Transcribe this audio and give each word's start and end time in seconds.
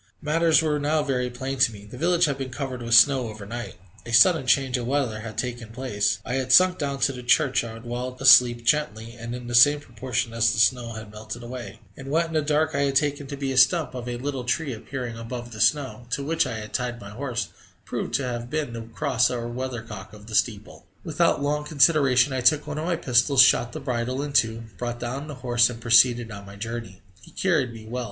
Matters 0.19 0.63
were 0.63 0.79
now 0.79 1.03
very 1.03 1.29
plain 1.29 1.59
to 1.59 1.71
me: 1.71 1.85
the 1.85 1.95
village 1.95 2.25
had 2.25 2.39
been 2.39 2.49
covered 2.49 2.81
with 2.81 2.95
snow 2.95 3.27
overnight; 3.27 3.75
a 4.03 4.11
sudden 4.11 4.47
change 4.47 4.75
of 4.75 4.87
weather 4.87 5.19
had 5.19 5.37
taken 5.37 5.69
place; 5.69 6.17
I 6.25 6.33
had 6.37 6.51
sunk 6.51 6.79
down 6.79 7.01
to 7.01 7.11
the 7.11 7.21
church 7.21 7.61
yard 7.61 7.85
whilst 7.85 8.19
asleep, 8.19 8.65
gently, 8.65 9.11
and 9.13 9.35
in 9.35 9.45
the 9.45 9.53
same 9.53 9.79
proportion 9.79 10.33
as 10.33 10.53
the 10.53 10.57
snow 10.59 10.93
had 10.93 11.11
melted 11.11 11.43
away; 11.43 11.81
and 11.95 12.07
what 12.09 12.25
in 12.25 12.33
the 12.33 12.41
dark 12.41 12.73
I 12.73 12.79
had 12.85 12.95
taken 12.95 13.27
to 13.27 13.37
be 13.37 13.51
a 13.51 13.57
stump 13.59 13.93
of 13.93 14.09
a 14.09 14.17
little 14.17 14.43
tree 14.43 14.73
appearing 14.73 15.19
above 15.19 15.51
the 15.51 15.61
snow, 15.61 16.07
to 16.13 16.23
which 16.23 16.47
I 16.47 16.57
had 16.57 16.73
tied 16.73 16.99
my 16.99 17.11
horse, 17.11 17.49
proved 17.85 18.15
to 18.15 18.23
have 18.23 18.49
been 18.49 18.73
the 18.73 18.81
cross 18.81 19.29
or 19.29 19.47
weathercock 19.49 20.13
of 20.13 20.25
the 20.25 20.33
steeple! 20.33 20.87
Without 21.03 21.43
long 21.43 21.63
consideration 21.63 22.33
I 22.33 22.41
took 22.41 22.65
one 22.65 22.79
of 22.79 22.85
my 22.85 22.95
pistols, 22.95 23.43
shot 23.43 23.71
the 23.71 23.79
bridle 23.79 24.23
in 24.23 24.33
two, 24.33 24.63
brought 24.79 24.99
down 24.99 25.27
the 25.27 25.35
horse, 25.45 25.69
and 25.69 25.79
proceeded 25.79 26.31
on 26.31 26.47
my 26.47 26.55
journey. 26.55 27.03
He 27.21 27.29
carried 27.29 27.71
me 27.71 27.85
well. 27.85 27.99